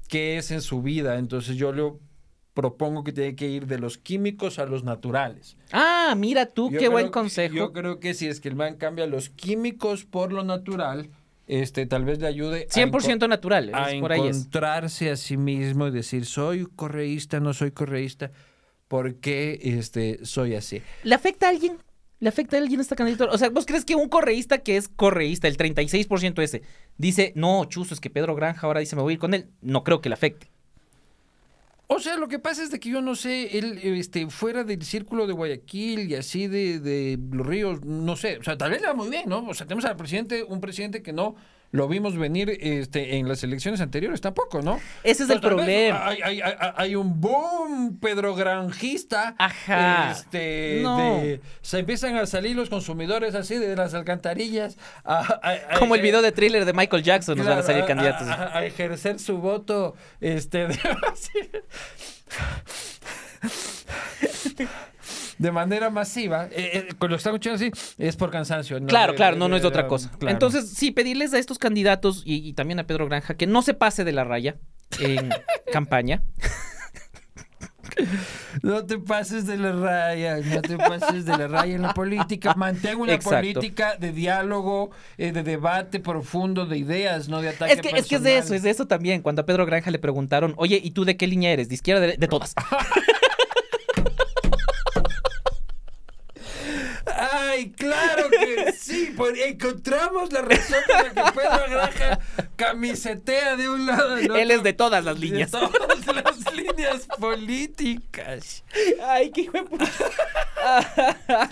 qué 0.09 0.38
es 0.38 0.50
en 0.50 0.62
su 0.62 0.81
vida. 0.81 1.19
Entonces 1.19 1.57
yo 1.57 1.73
le 1.73 1.93
propongo 2.57 3.05
que 3.05 3.13
tiene 3.13 3.37
que 3.37 3.47
ir 3.49 3.67
de 3.67 3.79
los 3.79 3.99
químicos 3.99 4.59
a 4.59 4.65
los 4.65 4.83
naturales. 4.83 5.57
Ah, 5.73 6.15
mira 6.17 6.47
tú, 6.47 6.71
Yo 6.71 6.79
qué 6.81 6.89
buen 6.89 7.07
que- 7.07 7.11
consejo. 7.13 7.55
Yo 7.55 7.73
creo 7.73 8.01
que 8.01 8.15
si 8.15 8.27
es 8.27 8.41
que 8.41 8.49
el 8.49 8.57
man 8.57 8.77
cambia 8.77 9.07
los 9.07 9.29
químicos 9.29 10.05
por 10.07 10.33
lo 10.33 10.43
natural, 10.43 11.11
este 11.47 11.85
tal 11.85 12.07
vez 12.07 12.19
le 12.19 12.27
ayude 12.27 12.67
a 12.69 12.73
100% 12.73 13.29
natural, 13.29 13.71
a 13.75 13.91
por 14.01 14.11
ahí 14.11 14.27
es. 14.27 14.39
encontrarse 14.39 15.11
a 15.11 15.17
sí 15.17 15.37
mismo 15.37 15.87
y 15.87 15.91
decir, 15.91 16.25
soy 16.25 16.67
correísta, 16.75 17.41
no 17.41 17.53
soy 17.53 17.73
correísta, 17.73 18.33
¿por 18.89 19.17
qué 19.17 19.61
este, 19.63 20.25
soy 20.25 20.55
así? 20.55 20.81
¿Le 21.05 21.15
afecta 21.15 21.47
a 21.47 21.51
alguien? 21.51 21.77
¿Le 22.21 22.31
afecta 22.31 22.57
a 22.57 22.61
alguien 22.61 22.81
esta 22.81 22.97
candidatura? 22.97 23.33
O 23.33 23.37
sea, 23.39 23.51
¿vos 23.51 23.67
crees 23.67 23.85
que 23.85 23.95
un 23.95 24.09
correísta 24.09 24.59
que 24.59 24.79
es 24.79 24.89
correísta, 24.89 25.47
el 25.47 25.59
36% 25.59 26.41
ese, 26.43 26.63
dice, 26.97 27.33
no, 27.37 27.67
chuzo, 27.67 27.93
es 27.93 28.01
que 28.01 28.09
Pedro 28.09 28.35
Granja 28.35 28.67
ahora 28.67 28.81
dice, 28.81 28.97
me 28.97 29.03
voy 29.03 29.13
a 29.13 29.15
ir 29.15 29.19
con 29.21 29.35
él? 29.35 29.51
No 29.61 29.85
creo 29.85 30.01
que 30.01 30.09
le 30.09 30.15
afecte. 30.15 30.49
O 31.88 32.00
sea, 32.00 32.16
lo 32.16 32.26
que 32.26 32.40
pasa 32.40 32.64
es 32.64 32.71
de 32.71 32.81
que 32.81 32.88
yo 32.88 33.00
no 33.00 33.14
sé, 33.14 33.59
él 33.59 33.78
este, 33.83 34.28
fuera 34.28 34.64
del 34.64 34.83
círculo 34.83 35.26
de 35.26 35.33
Guayaquil 35.33 36.11
y 36.11 36.16
así 36.16 36.49
de, 36.49 36.81
de 36.81 37.16
los 37.31 37.47
ríos, 37.47 37.85
no 37.85 38.16
sé, 38.16 38.38
o 38.38 38.43
sea, 38.43 38.59
tal 38.59 38.73
vez 38.73 38.81
le 38.81 38.88
va 38.88 38.95
muy 38.95 39.09
bien, 39.09 39.28
¿no? 39.28 39.47
O 39.47 39.55
sea, 39.55 39.66
tenemos 39.66 39.85
al 39.85 39.97
presidente, 39.97 40.43
un 40.43 40.61
presidente 40.61 41.00
que 41.02 41.12
no 41.12 41.37
lo 41.73 41.88
vimos 41.88 42.16
venir 42.16 42.56
este, 42.61 43.16
en 43.16 43.28
las 43.28 43.42
elecciones 43.42 43.80
anteriores 43.80 44.20
tampoco, 44.20 44.62
¿no? 44.62 44.76
Ese 45.02 45.25
es 45.25 45.30
el 45.30 45.37
Entonces, 45.37 45.64
problema. 45.66 46.06
Hay, 46.08 46.18
hay- 46.23 46.40
hay- 46.40 46.54
hay 46.76 46.96
un 46.96 47.20
boom 47.20 47.99
Pedro 48.00 48.35
Granjista. 48.35 49.35
Ajá. 49.38 50.12
Este, 50.12 50.80
No. 50.82 51.20
de- 51.20 51.40
se 51.62 51.78
empiezan 51.80 52.16
a 52.16 52.26
salir 52.26 52.56
los 52.56 52.70
consumidores 52.70 53.35
así 53.35 53.56
de 53.56 53.75
las 53.76 53.94
alcantarillas. 53.94 54.76
a- 55.04 55.18
a- 55.42 55.75
a- 55.75 55.78
Como 55.78 55.94
el 55.94 56.00
eh, 56.00 56.04
video 56.04 56.23
de 56.23 56.32
thriller 56.32 56.64
de 56.64 56.73
Michael 56.73 57.02
Jackson, 57.02 57.37
nos 57.37 57.46
van 57.46 57.58
a 57.58 57.62
Claro, 57.62 57.66
salir 57.75 57.85
candidatos. 57.87 58.28
A 58.28 58.64
ejercer 58.64 59.18
su 59.18 59.38
voto, 59.38 59.94
este, 60.20 60.68
de, 60.68 60.78
de 65.38 65.52
manera 65.52 65.90
masiva. 65.90 66.47
Eh, 66.50 66.71
eh, 66.73 66.88
cuando 66.99 67.14
lo 67.14 67.16
están 67.16 67.35
escuchando 67.35 67.57
así, 67.57 67.71
es 67.99 68.16
por 68.16 68.31
cansancio. 68.31 68.81
¿no? 68.81 68.87
Claro, 68.87 69.12
De- 69.12 69.16
claro, 69.16 69.35
de- 69.37 69.40
no, 69.40 69.49
no 69.49 69.57
es 69.57 69.62
de 69.62 69.69
otra 69.69 69.87
cosa. 69.87 70.11
claro. 70.19 70.33
Entonces, 70.33 70.71
sí, 70.71 70.90
pedirles 70.90 71.35
a 71.35 71.38
estos 71.38 71.59
candidatos 71.59 72.23
y, 72.25 72.37
y 72.49 72.52
también 72.55 72.78
a 72.78 72.85
Pedro 72.87 73.07
Granja 73.07 73.35
que 73.35 73.47
no 73.47 73.62
se 73.62 73.75
pase 73.75 74.05
de 74.05 74.12
la 74.12 74.25
raya 74.25 74.57
en 75.00 75.31
campaña. 75.73 76.23
No 78.62 78.85
te 78.85 78.99
pases 78.99 79.47
de 79.47 79.57
la 79.57 79.73
raya, 79.73 80.38
no 80.38 80.61
te 80.61 80.76
pases 80.76 81.25
de 81.25 81.37
la 81.38 81.47
raya 81.49 81.75
en 81.76 81.83
la 81.83 81.95
política. 81.95 82.52
Mantén 82.55 82.99
una 82.99 83.14
Exacto. 83.14 83.37
política 83.38 83.97
de 83.97 84.12
diálogo, 84.12 84.90
eh, 85.16 85.33
de 85.33 85.43
debate 85.43 86.00
profundo, 86.00 86.66
de 86.66 86.76
ideas, 86.76 87.28
no 87.28 87.40
de 87.40 87.50
ataque 87.50 87.73
Es 87.73 87.81
que, 87.81 87.88
es 87.97 88.07
que 88.07 88.16
es 88.16 88.23
de 88.23 88.37
eso, 88.38 88.55
es 88.55 88.62
de 88.62 88.71
eso 88.71 88.87
también. 88.87 89.23
Cuando 89.23 89.43
a 89.43 89.47
Pedro 89.47 89.64
Granja 89.64 89.90
le 89.90 89.99
preguntaron, 89.99 90.52
oye, 90.59 90.78
¿y 90.83 90.90
tú 90.90 91.05
de 91.07 91.16
qué 91.16 91.26
línea 91.26 91.52
eres? 91.52 91.69
¿De 91.69 91.75
izquierda? 91.75 92.00
De, 92.07 92.16
de 92.19 92.28
todas. 92.28 92.55
Ay, 97.57 97.71
claro 97.71 98.29
que 98.31 98.73
sí, 98.73 99.13
por- 99.17 99.37
encontramos 99.39 100.33
la 100.33 100.43
razón 100.43 100.77
por 100.87 100.97
la 100.97 101.11
que 101.33 101.33
Pedro 101.33 101.65
Granja 101.71 102.19
camisetea 102.57 103.57
de 103.57 103.69
un 103.69 103.87
lado. 103.87 104.17
Él 104.17 104.51
es 104.51 104.63
de 104.63 104.73
todas 104.73 105.03
las 105.05 105.15
de 105.19 105.21
líneas. 105.27 105.51
todas 105.51 105.71
las 106.07 106.53
líneas 106.55 107.07
políticas. 107.19 108.63
Ay, 109.07 109.31
qué 109.31 109.43
hijo 109.43 109.53
de 109.53 109.63
puta. 109.65 109.87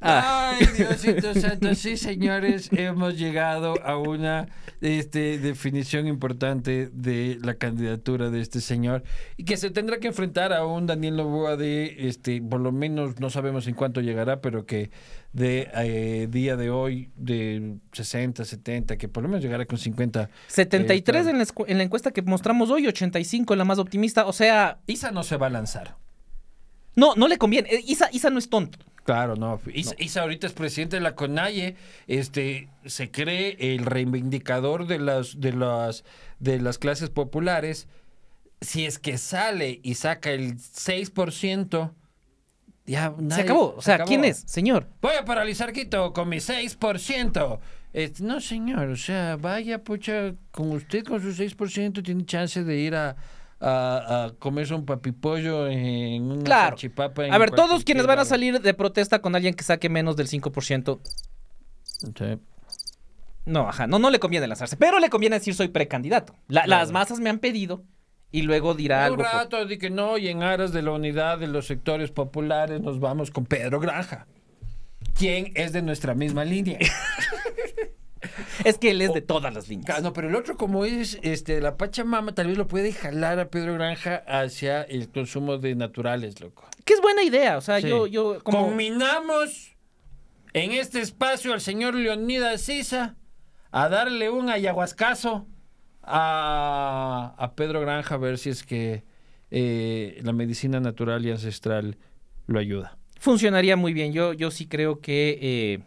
Ay, 0.00 0.66
Diosito 0.76 1.34
Santo, 1.34 1.74
sí, 1.74 1.96
señores, 1.96 2.70
hemos 2.72 3.18
llegado 3.18 3.74
a 3.82 3.96
una 3.96 4.48
este, 4.80 5.38
definición 5.38 6.06
importante 6.06 6.88
de 6.92 7.38
la 7.42 7.54
candidatura 7.54 8.30
de 8.30 8.40
este 8.40 8.60
señor 8.60 9.02
y 9.36 9.44
que 9.44 9.56
se 9.56 9.70
tendrá 9.70 9.98
que 9.98 10.08
enfrentar 10.08 10.52
a 10.52 10.64
un 10.64 10.86
Daniel 10.86 11.16
Novoa 11.16 11.56
de, 11.56 12.08
este, 12.08 12.40
por 12.40 12.60
lo 12.60 12.72
menos 12.72 13.20
no 13.20 13.30
sabemos 13.30 13.66
en 13.66 13.74
cuánto 13.74 14.00
llegará, 14.00 14.40
pero 14.40 14.64
que 14.64 14.90
de 15.32 15.70
eh, 15.74 16.28
día 16.30 16.56
de 16.56 16.70
hoy 16.70 17.10
de 17.16 17.76
60, 17.92 18.44
70, 18.44 18.96
que 18.96 19.08
por 19.08 19.22
lo 19.22 19.28
menos 19.28 19.42
llegará 19.42 19.66
con 19.66 19.78
50. 19.78 20.28
73 20.48 21.26
Eh, 21.26 21.30
en 21.30 21.38
la, 21.38 21.46
en 21.66 21.78
la 21.78 21.84
encuesta 21.84 22.10
que 22.10 22.22
mostramos 22.22 22.70
hoy, 22.70 22.86
85 22.86 23.54
en 23.54 23.58
la 23.58 23.64
más 23.64 23.78
optimista. 23.78 24.26
O 24.26 24.32
sea, 24.32 24.78
Isa 24.86 25.10
no 25.10 25.22
se 25.22 25.36
va 25.36 25.46
a 25.46 25.50
lanzar. 25.50 25.96
no, 26.96 27.14
no 27.14 27.28
le 27.28 27.38
conviene. 27.38 27.68
Eh, 27.70 27.82
Isa, 27.86 28.08
Isa 28.12 28.30
no 28.30 28.38
es 28.38 28.48
tonto. 28.48 28.78
Claro, 29.10 29.34
no. 29.36 29.60
Isa, 29.74 29.94
Isa 29.98 30.22
ahorita 30.22 30.46
es 30.46 30.52
presidente 30.52 30.96
de 30.96 31.02
la 31.02 31.14
CONAIE, 31.14 31.76
este, 32.06 32.68
se 32.86 33.10
cree 33.10 33.56
el 33.74 33.84
reivindicador 33.86 34.86
de 34.86 34.98
las, 35.00 35.40
de 35.40 35.52
las, 35.52 36.04
de 36.38 36.60
las 36.60 36.78
clases 36.78 37.10
populares. 37.10 37.88
Si 38.60 38.86
es 38.86 38.98
que 38.98 39.18
sale 39.18 39.80
y 39.82 39.94
saca 39.94 40.30
el 40.30 40.58
6%, 40.58 41.92
ya 42.86 43.14
se 43.16 43.22
nadie- 43.22 43.42
acabó. 43.44 43.74
O 43.76 43.80
se 43.80 43.86
sea, 43.86 43.94
acabó. 43.96 44.08
¿quién 44.08 44.24
es, 44.24 44.44
señor? 44.46 44.86
Voy 45.00 45.16
a 45.16 45.24
paralizar 45.24 45.72
Quito 45.72 46.12
con 46.12 46.28
mi 46.28 46.36
6%. 46.40 47.58
Este, 47.92 48.22
no, 48.22 48.40
señor, 48.40 48.88
o 48.90 48.96
sea, 48.96 49.36
vaya, 49.36 49.82
pucha, 49.82 50.34
con 50.52 50.70
usted 50.70 51.04
con 51.04 51.20
su 51.20 51.32
6% 51.32 52.04
tiene 52.04 52.24
chance 52.24 52.62
de 52.62 52.76
ir 52.76 52.94
a, 52.94 53.16
a, 53.60 54.24
a 54.26 54.30
comerse 54.38 54.74
un 54.74 54.86
papipollo 54.86 55.66
en 55.68 56.22
una 56.30 56.42
Claro. 56.44 56.76
en 56.80 57.32
A 57.34 57.38
ver, 57.38 57.50
todos 57.50 57.84
quienes 57.84 58.06
van 58.06 58.18
a 58.18 58.24
salir 58.24 58.60
de 58.60 58.74
protesta 58.74 59.20
con 59.20 59.34
alguien 59.36 59.54
que 59.54 59.64
saque 59.64 59.88
menos 59.88 60.16
del 60.16 60.28
5%, 60.28 60.98
Sí. 62.16 62.38
no, 63.44 63.68
ajá, 63.68 63.86
no, 63.86 63.98
no 63.98 64.10
le 64.10 64.18
conviene 64.18 64.46
lanzarse. 64.46 64.76
Pero 64.76 64.98
le 64.98 65.10
conviene 65.10 65.36
decir 65.36 65.54
soy 65.54 65.68
precandidato. 65.68 66.34
La- 66.48 66.62
Claro. 66.64 66.80
Las 66.82 66.92
masas 66.92 67.20
me 67.20 67.28
han 67.28 67.38
pedido 67.38 67.84
y 68.32 68.42
luego 68.42 68.74
dirá 68.74 68.98
Un 69.00 69.04
algo. 69.04 69.16
por- 69.18 69.26
rato 69.26 69.66
de 69.66 69.76
que 69.78 69.90
no, 69.90 70.16
y 70.16 70.28
en 70.28 70.42
aras 70.42 70.72
de 70.72 70.80
la 70.82 70.92
unidad 70.92 71.38
de 71.38 71.48
los 71.48 71.66
sectores 71.66 72.10
populares 72.10 72.80
nos 72.80 72.98
vamos 73.00 73.30
con 73.30 73.44
Pedro 73.44 73.80
Granja, 73.80 74.26
quien 75.18 75.52
es 75.54 75.72
de 75.72 75.82
nuestra 75.82 76.14
misma 76.14 76.44
línea. 76.44 76.78
Es 78.64 78.78
que 78.78 78.90
él 78.90 79.02
es 79.02 79.12
de 79.12 79.20
todas 79.20 79.52
las 79.54 79.68
líneas. 79.68 79.98
Ah, 79.98 80.00
No, 80.00 80.12
pero 80.12 80.28
el 80.28 80.34
otro, 80.36 80.56
como 80.56 80.84
es 80.84 81.18
este 81.22 81.60
la 81.60 81.76
Pachamama, 81.76 82.34
tal 82.34 82.46
vez 82.48 82.58
lo 82.58 82.66
puede 82.68 82.92
jalar 82.92 83.38
a 83.38 83.48
Pedro 83.50 83.74
Granja 83.74 84.22
hacia 84.26 84.82
el 84.82 85.08
consumo 85.10 85.58
de 85.58 85.74
naturales, 85.74 86.40
loco. 86.40 86.64
Que 86.84 86.94
es 86.94 87.00
buena 87.00 87.22
idea, 87.22 87.56
o 87.58 87.60
sea, 87.60 87.80
Sí. 87.80 87.88
yo, 87.88 88.06
yo, 88.06 88.42
como... 88.42 88.66
Combinamos 88.66 89.76
en 90.52 90.72
este 90.72 91.00
espacio 91.00 91.52
al 91.52 91.60
señor 91.60 91.94
Leonidas 91.94 92.60
Sisa 92.62 93.16
a 93.70 93.88
darle 93.88 94.30
un 94.30 94.48
ayahuascazo 94.50 95.46
a, 96.02 97.34
a 97.38 97.54
Pedro 97.54 97.80
Granja 97.80 98.14
a 98.16 98.18
ver 98.18 98.38
si 98.38 98.50
es 98.50 98.62
que 98.64 99.04
eh, 99.50 100.18
la 100.22 100.32
medicina 100.32 100.80
natural 100.80 101.24
y 101.24 101.30
ancestral 101.30 101.96
lo 102.46 102.58
ayuda. 102.58 102.96
funcionaría 103.18 103.76
muy 103.76 103.92
bien. 103.92 104.12
Yo, 104.12 104.32
yo 104.32 104.50
sí 104.50 104.66
creo 104.66 105.00
que 105.00 105.38
eh, 105.40 105.80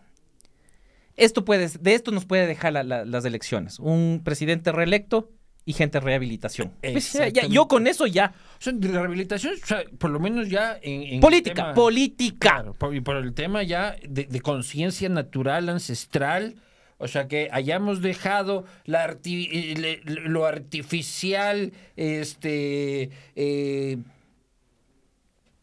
esto 1.15 1.45
puede, 1.45 1.67
de 1.79 1.93
esto 1.93 2.11
nos 2.11 2.25
puede 2.25 2.47
dejar 2.47 2.73
la- 2.73 2.83
la- 2.83 3.05
las 3.05 3.25
elecciones. 3.25 3.79
Un 3.79 4.21
presidente 4.23 4.71
reelecto 4.71 5.29
y 5.65 5.73
gente 5.73 5.97
en 5.99 6.03
rehabilitación. 6.03 6.71
Pues, 6.81 7.13
ya- 7.13 7.29
ya- 7.29 7.45
yo 7.47 7.67
con 7.67 7.87
eso 7.87 8.05
ya. 8.05 8.33
O 8.59 8.61
sea, 8.61 8.73
de 8.73 8.87
rehabilitación, 8.89 9.53
o 9.61 9.65
sea, 9.65 9.83
por 9.97 10.09
lo 10.09 10.19
menos 10.19 10.49
ya 10.49 10.77
en... 10.81 11.21
Política, 11.21 11.53
tema- 11.55 11.73
política. 11.73 12.37
Claro, 12.49 12.73
por, 12.73 12.93
y 12.95 12.99
por 13.01 13.15
el 13.17 13.33
tema 13.33 13.63
ya 13.63 13.95
de, 14.07 14.25
de 14.25 14.41
conciencia 14.41 15.07
natural, 15.07 15.69
ancestral, 15.69 16.55
o 16.97 17.07
sea, 17.07 17.27
que 17.27 17.47
hayamos 17.51 18.01
dejado 18.01 18.65
la 18.85 19.07
arti- 19.09 19.47
eh, 19.51 19.75
le- 19.77 20.01
lo 20.27 20.45
artificial, 20.45 21.71
este, 21.95 23.09
eh, 23.35 23.97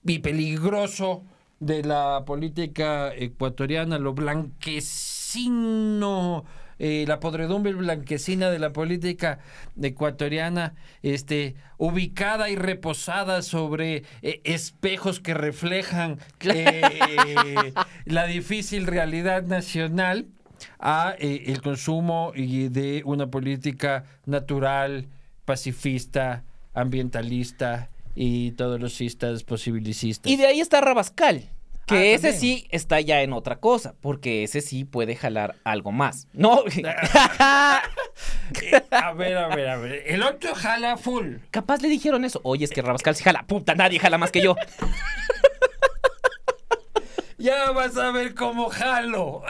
y 0.04 0.18
peligroso 0.20 1.22
de 1.60 1.84
la 1.84 2.24
política 2.24 3.14
ecuatoriana, 3.14 3.98
lo 3.98 4.14
blanquecino, 4.14 4.86
eh, 6.78 7.04
la 7.06 7.20
podredumbre 7.20 7.74
blanquecina 7.74 8.48
de 8.50 8.58
la 8.58 8.72
política 8.72 9.38
ecuatoriana, 9.80 10.74
este, 11.02 11.54
ubicada 11.76 12.48
y 12.48 12.56
reposada 12.56 13.42
sobre 13.42 14.04
eh, 14.22 14.40
espejos 14.44 15.20
que 15.20 15.34
reflejan 15.34 16.18
eh, 16.40 17.74
la 18.06 18.24
difícil 18.24 18.86
realidad 18.86 19.42
nacional. 19.44 20.26
a 20.78 21.14
el 21.18 21.62
consumo 21.62 22.32
y 22.34 22.68
de 22.68 23.02
una 23.06 23.28
política 23.28 24.04
natural, 24.26 25.08
pacifista, 25.46 26.44
ambientalista 26.74 27.88
y 28.22 28.52
todos 28.52 28.78
los 28.78 28.94
cistas 28.94 29.44
posibilicistas. 29.44 30.30
Y 30.30 30.36
de 30.36 30.46
ahí 30.46 30.60
está 30.60 30.80
Rabascal. 30.82 31.48
Que 31.86 31.94
Ah, 31.96 32.04
ese 32.04 32.32
también. 32.32 32.40
sí 32.40 32.66
está 32.70 33.00
ya 33.00 33.22
en 33.22 33.32
otra 33.32 33.56
cosa, 33.60 33.94
porque 34.00 34.44
ese 34.44 34.60
sí 34.60 34.84
puede 34.84 35.16
jalar 35.16 35.56
algo 35.64 35.90
más. 35.90 36.28
No, 36.34 36.62
Eh, 38.62 38.82
a 38.90 39.12
ver, 39.14 39.36
a 39.38 39.48
ver, 39.48 39.68
a 39.68 39.76
ver. 39.78 40.02
El 40.06 40.22
otro 40.22 40.54
jala 40.54 40.96
full. 40.98 41.36
capaz 41.50 41.80
le 41.80 41.88
dijeron 41.88 42.24
eso. 42.26 42.40
Oye, 42.44 42.64
es 42.66 42.70
que 42.70 42.82
Rabascal 42.82 43.16
sí 43.16 43.24
jala. 43.24 43.44
Puta, 43.46 43.74
nadie 43.74 43.98
jala 43.98 44.18
más 44.18 44.30
que 44.30 44.42
yo. 44.42 44.54
Ya 47.38 47.70
vas 47.70 47.96
a 47.96 48.10
ver 48.10 48.34
cómo 48.34 48.68
jalo. 48.68 49.42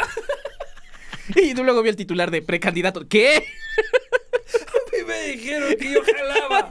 Y 1.35 1.55
luego 1.55 1.83
vi 1.83 1.89
el 1.89 1.97
titular 1.97 2.31
de 2.31 2.41
precandidato. 2.41 3.09
¿Qué? 3.09 3.37
A 3.37 4.97
mí 4.97 5.03
me 5.09 5.21
dijeron 5.33 5.75
que 5.77 5.93
yo 5.93 6.01
jalaba. 6.05 6.71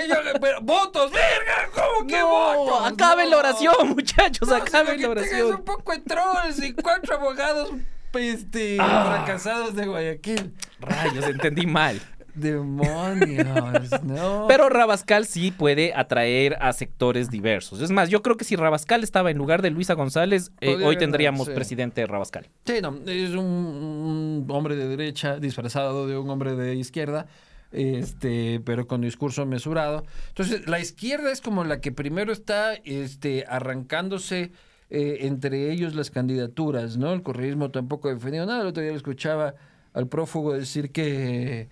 Que 0.00 0.08
yo, 0.08 0.14
pero, 0.40 0.60
votos, 0.62 1.10
verga, 1.12 1.70
¿cómo 1.74 2.06
que 2.06 2.18
No, 2.18 2.28
votos? 2.28 2.92
acaben 2.92 3.30
la 3.30 3.38
oración, 3.38 3.88
muchachos, 3.88 4.48
No, 4.48 4.56
acaben 4.56 5.00
la 5.00 5.08
oración. 5.10 5.54
un 5.54 5.64
poco 5.64 5.92
de 5.92 6.00
trolls 6.00 6.62
y 6.62 6.72
cuatro 6.72 7.14
abogados 7.16 7.70
este, 8.14 8.76
Ah. 8.80 9.16
fracasados 9.24 9.74
de 9.74 9.86
Guayaquil. 9.86 10.52
Rayos, 10.80 11.24
entendí 11.26 11.66
mal. 11.66 12.00
Demonios, 12.36 13.46
no. 14.02 14.46
Pero 14.48 14.68
Rabascal 14.68 15.26
sí 15.26 15.50
puede 15.50 15.92
atraer 15.94 16.56
a 16.60 16.72
sectores 16.72 17.30
diversos. 17.30 17.80
Es 17.80 17.90
más, 17.90 18.08
yo 18.10 18.22
creo 18.22 18.36
que 18.36 18.44
si 18.44 18.56
Rabascal 18.56 19.02
estaba 19.04 19.30
en 19.30 19.38
lugar 19.38 19.62
de 19.62 19.70
Luisa 19.70 19.94
González, 19.94 20.50
eh, 20.60 20.76
hoy 20.84 20.96
tendríamos 20.96 21.46
sí. 21.46 21.52
presidente 21.54 22.04
Rabascal. 22.06 22.48
Sí, 22.66 22.74
no, 22.82 22.98
es 23.06 23.30
un, 23.30 23.38
un 23.44 24.46
hombre 24.50 24.76
de 24.76 24.88
derecha 24.88 25.36
disfrazado 25.38 26.06
de 26.06 26.16
un 26.18 26.28
hombre 26.30 26.54
de 26.54 26.74
izquierda, 26.74 27.26
este, 27.74 28.60
pero 28.64 28.86
con 28.86 29.00
discurso 29.02 29.44
mesurado. 29.46 30.04
Entonces, 30.28 30.66
la 30.68 30.80
izquierda 30.80 31.30
es 31.32 31.40
como 31.40 31.64
la 31.64 31.80
que 31.80 31.92
primero 31.92 32.32
está 32.32 32.74
este, 32.84 33.44
arrancándose 33.48 34.52
eh, 34.90 35.18
entre 35.26 35.72
ellos 35.72 35.94
las 35.94 36.10
candidaturas, 36.10 36.96
¿no? 36.96 37.12
El 37.12 37.22
correísmo 37.22 37.70
tampoco 37.70 38.08
ha 38.08 38.14
defendido 38.14 38.46
nada. 38.46 38.60
El 38.62 38.68
otro 38.68 38.82
día 38.82 38.92
lo 38.92 38.96
escuchaba 38.96 39.54
al 39.92 40.06
prófugo 40.08 40.52
decir 40.52 40.92
que, 40.92 41.68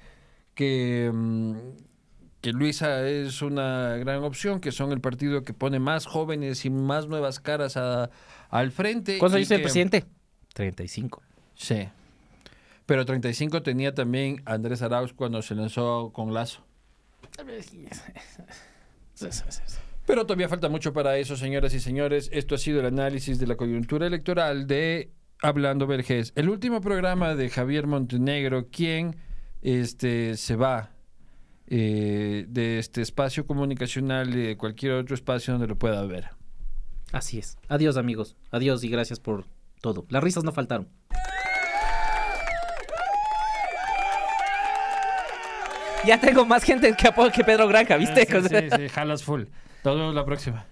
que, 0.54 1.10
mm, 1.12 1.54
que 2.40 2.52
Luisa 2.52 3.06
es 3.08 3.40
una 3.42 3.96
gran 3.98 4.24
opción, 4.24 4.60
que 4.60 4.72
son 4.72 4.90
el 4.92 5.00
partido 5.00 5.42
que 5.42 5.54
pone 5.54 5.78
más 5.78 6.06
jóvenes 6.06 6.64
y 6.64 6.70
más 6.70 7.06
nuevas 7.06 7.38
caras 7.38 7.76
a- 7.76 8.10
al 8.50 8.72
frente. 8.72 9.18
¿Cuántos 9.18 9.36
y 9.36 9.40
años 9.40 9.48
tiene 9.48 9.60
el 9.60 9.64
presidente? 9.64 10.04
35. 10.54 11.22
Sí. 11.54 11.88
Pero 12.86 13.04
35 13.04 13.62
tenía 13.62 13.94
también 13.94 14.42
Andrés 14.44 14.82
Arauz 14.82 15.12
cuando 15.12 15.42
se 15.42 15.54
lanzó 15.54 16.12
con 16.12 16.34
Lazo. 16.34 16.64
Pero 20.06 20.26
todavía 20.26 20.48
falta 20.48 20.68
mucho 20.68 20.92
para 20.92 21.16
eso, 21.16 21.36
señoras 21.36 21.74
y 21.74 21.80
señores. 21.80 22.28
Esto 22.32 22.56
ha 22.56 22.58
sido 22.58 22.80
el 22.80 22.86
análisis 22.86 23.38
de 23.38 23.46
la 23.46 23.56
coyuntura 23.56 24.06
electoral 24.06 24.66
de 24.66 25.12
Hablando 25.40 25.86
Vergés. 25.86 26.32
El 26.34 26.48
último 26.48 26.80
programa 26.80 27.34
de 27.34 27.48
Javier 27.50 27.86
Montenegro, 27.86 28.68
quien 28.68 29.16
este, 29.62 30.36
se 30.36 30.56
va 30.56 30.90
eh, 31.68 32.46
de 32.48 32.78
este 32.78 33.00
espacio 33.00 33.46
comunicacional 33.46 34.34
y 34.34 34.42
de 34.42 34.56
cualquier 34.56 34.92
otro 34.92 35.14
espacio 35.14 35.54
donde 35.54 35.68
lo 35.68 35.78
pueda 35.78 36.04
ver. 36.04 36.30
Así 37.12 37.38
es. 37.38 37.56
Adiós, 37.68 37.96
amigos. 37.96 38.36
Adiós 38.50 38.82
y 38.84 38.88
gracias 38.88 39.20
por 39.20 39.46
todo. 39.80 40.06
Las 40.08 40.22
risas 40.22 40.44
no 40.44 40.52
faltaron. 40.52 40.88
Ya 46.04 46.18
tengo 46.20 46.44
más 46.44 46.64
gente 46.64 46.92
que 46.94 47.08
apoyo 47.08 47.30
que 47.30 47.44
Pedro 47.44 47.68
Granja, 47.68 47.96
¿viste? 47.96 48.26
Ah, 48.28 48.40
sí, 48.42 48.48
sí, 48.48 48.68
sí, 48.76 48.88
jalas 48.88 49.22
full. 49.22 49.44
Nos 49.84 49.96
vemos 49.96 50.14
la 50.14 50.24
próxima. 50.24 50.64